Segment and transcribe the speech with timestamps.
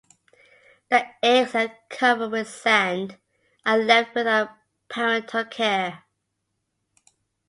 [0.89, 3.19] The eggs are covered with sand
[3.63, 4.49] and left without
[4.89, 6.05] parental care.